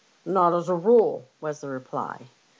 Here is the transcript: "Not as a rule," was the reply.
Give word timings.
"Not 0.25 0.55
as 0.55 0.67
a 0.67 0.73
rule," 0.73 1.27
was 1.41 1.61
the 1.61 1.69
reply. 1.69 2.29